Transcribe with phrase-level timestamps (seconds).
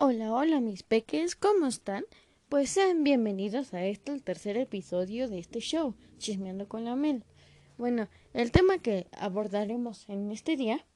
[0.00, 2.04] Hola, hola mis peques, ¿cómo están?
[2.48, 7.24] Pues sean bienvenidos a este, el tercer episodio de este show, Chismeando con la Mel.
[7.78, 10.86] Bueno, el tema que abordaremos en este día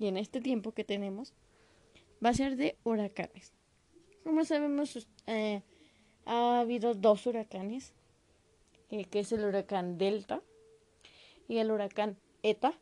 [0.00, 1.34] y en este tiempo que tenemos
[2.22, 3.52] va a ser de huracanes.
[4.24, 5.62] Como sabemos, eh,
[6.26, 7.94] ha habido dos huracanes,
[8.90, 10.42] eh, que es el huracán Delta
[11.46, 12.76] y el huracán ETA,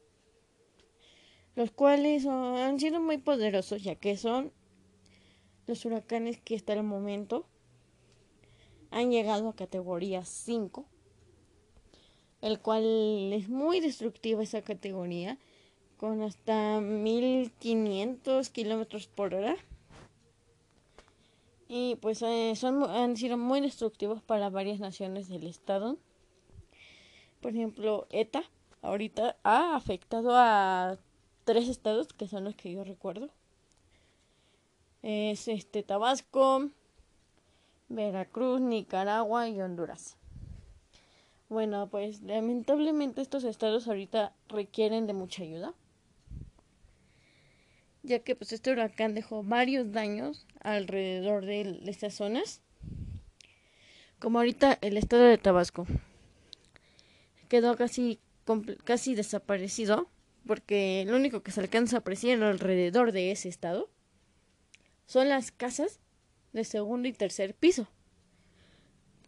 [1.54, 4.54] los cuales han sido muy poderosos ya que son
[5.66, 7.46] los huracanes que hasta el momento
[8.90, 10.84] han llegado a categoría 5,
[12.42, 15.38] el cual es muy destructiva esa categoría,
[15.96, 19.56] con hasta 1500 kilómetros por hora.
[21.68, 25.96] Y pues eh, son, han sido muy destructivos para varias naciones del estado.
[27.40, 28.44] Por ejemplo, ETA
[28.82, 30.98] ahorita ha afectado a
[31.44, 33.30] tres estados que son los que yo recuerdo.
[35.08, 36.68] Es este Tabasco,
[37.88, 40.16] Veracruz, Nicaragua y Honduras.
[41.48, 45.74] Bueno, pues lamentablemente estos estados ahorita requieren de mucha ayuda,
[48.02, 52.60] ya que pues este huracán dejó varios daños alrededor de, estas zonas,
[54.18, 55.86] como ahorita el estado de Tabasco.
[57.48, 58.18] Quedó casi
[58.82, 60.08] casi desaparecido
[60.48, 63.88] porque lo único que se alcanza a apreciar alrededor de ese estado
[65.06, 66.00] son las casas
[66.52, 67.88] de segundo y tercer piso.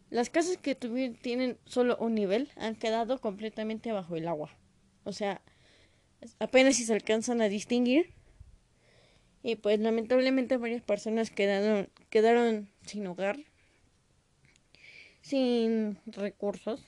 [0.09, 4.57] Las casas que tienen solo un nivel han quedado completamente bajo el agua.
[5.03, 5.41] O sea,
[6.39, 8.13] apenas si se alcanzan a distinguir.
[9.41, 13.39] Y pues lamentablemente varias personas quedaron, quedaron sin hogar,
[15.21, 16.83] sin recursos.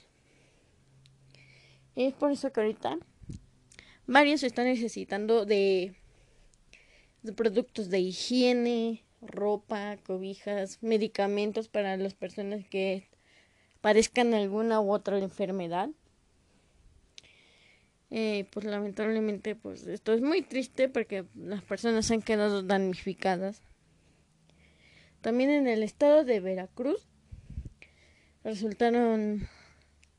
[1.96, 2.98] Y es por eso que ahorita
[4.08, 5.96] varios están necesitando de
[7.22, 13.08] de productos de higiene, ropa, cobijas, medicamentos para las personas que
[13.82, 15.90] padezcan alguna u otra enfermedad.
[18.10, 23.62] Eh, pues lamentablemente pues esto es muy triste porque las personas han quedado damnificadas.
[25.22, 27.08] También en el estado de Veracruz
[28.44, 29.48] resultaron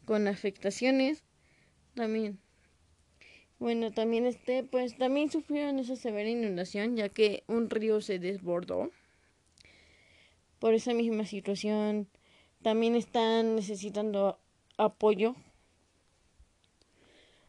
[0.04, 1.24] con afectaciones
[1.94, 2.38] también
[3.62, 8.90] bueno, también este, pues también sufrieron esa severa inundación ya que un río se desbordó.
[10.58, 12.08] Por esa misma situación,
[12.62, 14.40] también están necesitando
[14.78, 15.36] apoyo.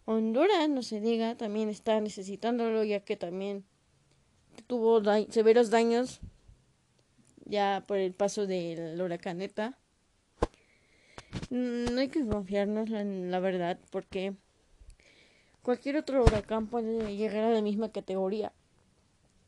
[0.06, 3.66] Honduras, no se diga, también está necesitándolo ya que también
[4.68, 6.19] tuvo severos daños
[7.46, 9.79] ya por el paso del huracaneta.
[11.50, 14.35] No hay que confiarnos la verdad porque
[15.63, 18.51] Cualquier otro huracán puede llegar a la misma categoría.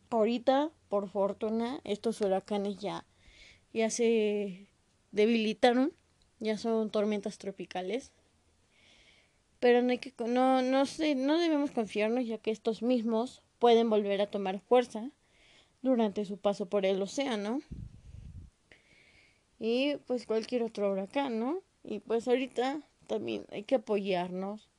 [0.09, 3.05] Ahorita, por fortuna, estos huracanes ya,
[3.73, 4.69] ya se
[5.11, 5.91] debilitaron,
[6.39, 8.13] ya son tormentas tropicales.
[9.59, 10.83] Pero no hay que no no
[11.15, 15.11] no debemos confiarnos ya que estos mismos pueden volver a tomar fuerza
[15.81, 17.59] durante su paso por el océano.
[19.59, 21.61] Y pues cualquier otro huracán, ¿no?
[21.83, 24.69] Y pues ahorita también hay que apoyarnos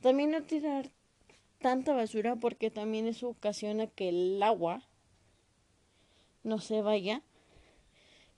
[0.00, 0.90] también no tirar
[1.60, 4.82] tanta basura porque también eso ocasiona que el agua
[6.42, 7.22] no se vaya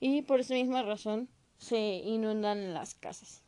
[0.00, 1.28] y por esa misma razón
[1.58, 3.42] se inundan las casas.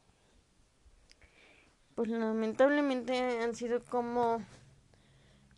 [1.95, 4.45] Pues lamentablemente han sido como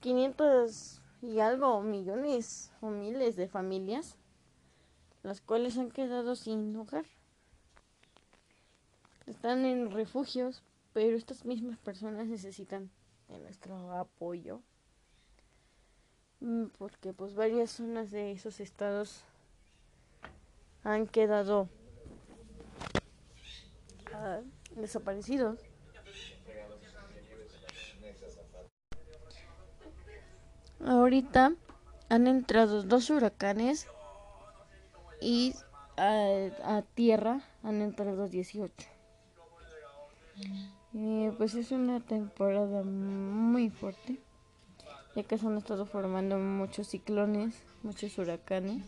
[0.00, 4.16] 500 y algo millones o miles de familias
[5.26, 7.04] las cuales han quedado sin hogar.
[9.26, 10.62] Están en refugios
[10.96, 12.90] pero estas mismas personas necesitan
[13.28, 14.62] de nuestro apoyo
[16.40, 19.20] mm, porque pues varias zonas de esos estados
[20.84, 21.68] han quedado
[24.14, 24.42] uh,
[24.80, 25.60] desaparecidos.
[30.82, 31.52] Ahorita
[32.08, 33.86] han entrado dos huracanes
[35.20, 35.52] y
[35.98, 38.95] a, a tierra han entrado 18
[41.36, 44.18] pues es una temporada muy fuerte,
[45.14, 48.82] ya que se han estado formando muchos ciclones, muchos huracanes.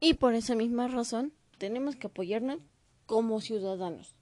[0.00, 2.58] Y por esa misma razón tenemos que apoyarnos
[3.06, 4.14] como ciudadanos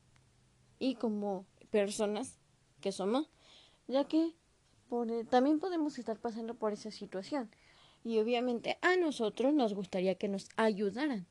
[0.78, 2.38] y como personas
[2.80, 3.30] que somos,
[3.88, 4.34] ya que
[5.30, 7.50] también podemos estar pasando por esa situación.
[8.04, 11.26] Y obviamente a nosotros nos gustaría que nos ayudaran.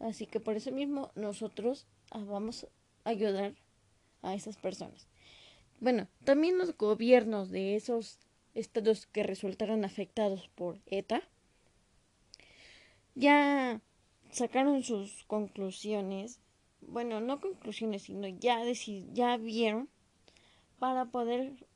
[0.00, 2.66] Así que por eso mismo nosotros vamos
[3.04, 3.54] a ayudar
[4.22, 5.06] a esas personas.
[5.78, 8.18] Bueno, también los gobiernos de esos
[8.54, 11.22] estados que resultaron afectados por ETA,
[13.14, 13.80] ya
[14.30, 16.40] sacaron sus conclusiones,
[16.80, 18.60] bueno, no conclusiones, sino ya,
[19.12, 19.88] ya vieron
[20.78, 21.66] para poder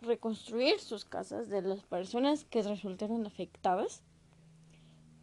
[0.00, 4.02] reconstruir sus casas de las personas que resultaron afectadas.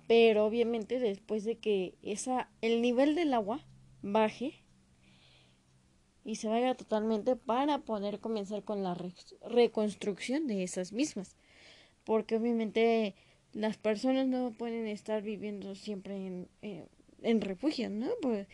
[0.07, 3.65] Pero obviamente después de que esa el nivel del agua
[4.01, 4.65] baje
[6.23, 8.97] y se vaya totalmente para poder comenzar con la
[9.47, 11.35] reconstrucción de esas mismas.
[12.03, 13.15] Porque obviamente
[13.53, 16.87] las personas no pueden estar viviendo siempre en, eh,
[17.21, 18.09] en refugio, ¿no?
[18.21, 18.47] Pues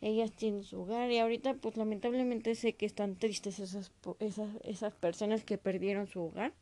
[0.00, 4.94] ellas tienen su hogar y ahorita pues lamentablemente sé que están tristes esas, esas, esas
[4.94, 6.52] personas que perdieron su hogar,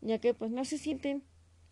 [0.00, 1.22] ya que pues no se sienten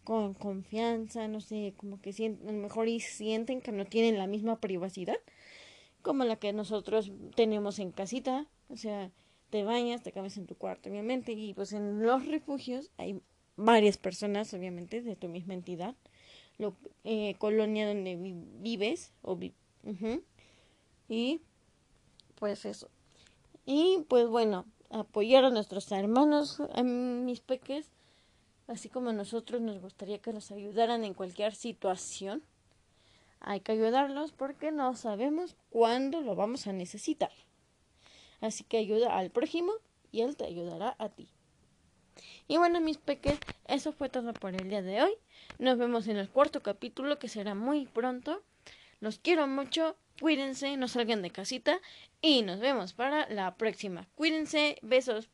[0.05, 4.19] con confianza, no sé, como que sienten, a lo mejor y sienten que no tienen
[4.19, 5.19] la misma privacidad
[6.03, 9.11] como la que nosotros tenemos en casita, o sea,
[9.51, 13.21] te bañas, te cambias en tu cuarto, obviamente, y pues en los refugios hay
[13.57, 15.95] varias personas, obviamente, de tu misma entidad,
[16.59, 16.75] lo,
[17.05, 18.17] eh, colonia donde
[18.61, 19.39] vives, o
[21.09, 21.41] y
[22.37, 22.89] pues eso.
[23.67, 27.91] Y pues bueno, apoyar a nuestros hermanos, a mis peques,
[28.71, 32.43] así como a nosotros nos gustaría que nos ayudaran en cualquier situación.
[33.41, 37.33] Hay que ayudarlos porque no sabemos cuándo lo vamos a necesitar.
[38.41, 39.73] Así que ayuda al prójimo
[40.13, 41.29] y él te ayudará a ti.
[42.49, 45.13] Y bueno, mis peques, eso fue todo por el día de hoy.
[45.59, 48.43] Nos vemos en el cuarto capítulo que será muy pronto.
[49.01, 51.81] Los quiero mucho cuídense, no salgan de casita
[52.21, 54.07] y nos vemos para la próxima.
[54.15, 55.29] Cuídense, besos.